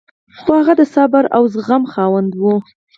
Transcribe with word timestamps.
خو 0.39 0.51
هغه 0.59 0.73
د 0.77 0.81
صبر 0.95 1.23
او 1.35 1.43
زغم 1.53 1.83
خاوند 1.93 2.31
و. 2.41 2.43